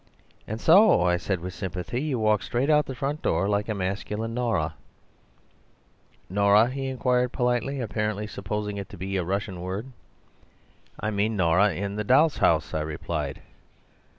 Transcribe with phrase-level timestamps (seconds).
[0.47, 3.69] "'And so,' I said with sympathy, 'you walked straight out of the front door, like
[3.69, 4.73] a masculine Nora.'
[6.27, 9.91] "'Nora?' he inquired politely, apparently supposing it to be a Russian word.
[10.99, 13.41] "'I mean Nora in "The Doll's House,"' I replied.